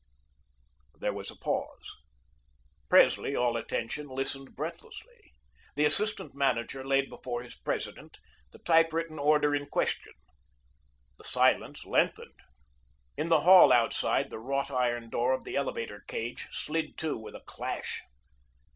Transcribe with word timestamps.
There 0.97 1.13
was 1.13 1.29
a 1.29 1.35
pause. 1.35 1.95
Presley 2.89 3.35
all 3.35 3.55
attention, 3.55 4.07
listened 4.07 4.55
breathlessly. 4.55 5.35
The 5.75 5.85
assistant 5.85 6.33
manager 6.33 6.83
laid 6.83 7.07
before 7.07 7.43
his 7.43 7.55
President 7.55 8.17
the 8.51 8.57
typewritten 8.57 9.19
order 9.19 9.53
in 9.53 9.67
question. 9.67 10.13
The 11.19 11.23
silence 11.23 11.85
lengthened; 11.85 12.39
in 13.15 13.29
the 13.29 13.41
hall 13.41 13.71
outside, 13.71 14.31
the 14.31 14.39
wrought 14.39 14.71
iron 14.71 15.11
door 15.11 15.33
of 15.33 15.43
the 15.43 15.55
elevator 15.55 16.03
cage 16.07 16.47
slid 16.51 16.97
to 16.97 17.15
with 17.19 17.35
a 17.35 17.41
clash. 17.45 18.01